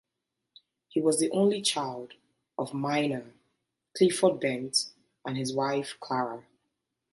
He 0.89 0.99
was 0.99 1.19
the 1.19 1.29
only 1.29 1.61
child 1.61 2.13
of 2.57 2.73
miner 2.73 3.35
Clifford 3.95 4.39
Bent 4.39 4.87
and 5.27 5.37
his 5.37 5.53
wife 5.53 5.95
Clara. 5.99 6.43